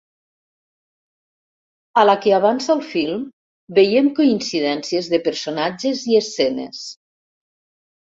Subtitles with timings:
[2.03, 3.29] A la que avança el film,
[3.81, 6.87] veiem coincidències de personatges i escenes.